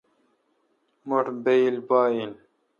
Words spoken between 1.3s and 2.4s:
بایل پا این۔